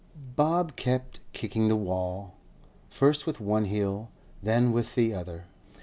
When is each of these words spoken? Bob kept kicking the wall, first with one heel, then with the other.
Bob 0.35 0.75
kept 0.75 1.19
kicking 1.31 1.67
the 1.67 1.75
wall, 1.75 2.33
first 2.89 3.27
with 3.27 3.39
one 3.39 3.65
heel, 3.65 4.09
then 4.41 4.71
with 4.71 4.95
the 4.95 5.13
other. 5.13 5.45